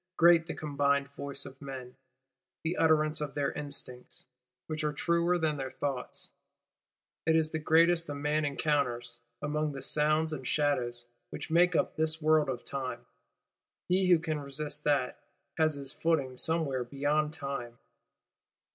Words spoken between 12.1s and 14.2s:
World of Time. He who